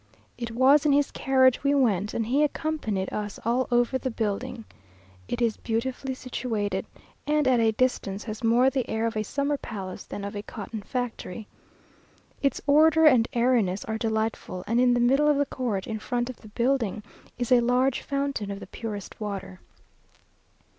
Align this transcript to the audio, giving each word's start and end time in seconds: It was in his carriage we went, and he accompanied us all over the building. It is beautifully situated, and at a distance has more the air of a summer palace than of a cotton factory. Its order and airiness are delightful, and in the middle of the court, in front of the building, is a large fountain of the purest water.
It 0.35 0.49
was 0.49 0.83
in 0.83 0.93
his 0.93 1.11
carriage 1.11 1.63
we 1.63 1.75
went, 1.75 2.15
and 2.15 2.25
he 2.25 2.41
accompanied 2.43 3.13
us 3.13 3.39
all 3.45 3.67
over 3.69 3.99
the 3.99 4.09
building. 4.09 4.65
It 5.27 5.43
is 5.43 5.57
beautifully 5.57 6.15
situated, 6.15 6.87
and 7.27 7.47
at 7.47 7.59
a 7.59 7.71
distance 7.73 8.23
has 8.23 8.43
more 8.43 8.71
the 8.71 8.89
air 8.89 9.05
of 9.05 9.15
a 9.15 9.21
summer 9.21 9.57
palace 9.57 10.03
than 10.05 10.23
of 10.25 10.35
a 10.35 10.41
cotton 10.41 10.81
factory. 10.81 11.47
Its 12.41 12.59
order 12.65 13.05
and 13.05 13.27
airiness 13.33 13.85
are 13.85 13.99
delightful, 13.99 14.63
and 14.65 14.81
in 14.81 14.95
the 14.95 14.99
middle 14.99 15.27
of 15.27 15.37
the 15.37 15.45
court, 15.45 15.85
in 15.85 15.99
front 15.99 16.31
of 16.31 16.37
the 16.37 16.47
building, 16.47 17.03
is 17.37 17.51
a 17.51 17.59
large 17.59 18.01
fountain 18.01 18.49
of 18.49 18.59
the 18.59 18.65
purest 18.65 19.21
water. 19.21 19.59